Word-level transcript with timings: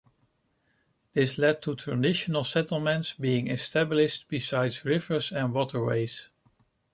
This 1.13 1.37
led 1.37 1.61
to 1.61 1.75
traditional 1.75 2.43
settlements 2.43 3.13
being 3.13 3.47
established 3.51 4.27
beside 4.29 4.83
rivers 4.83 5.31
and 5.31 5.53
waterways. 5.53 6.21